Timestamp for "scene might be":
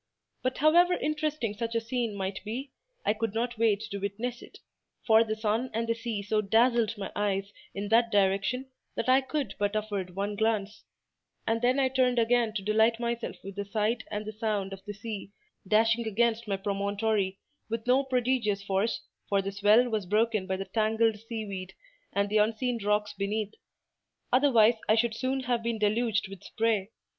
1.79-2.71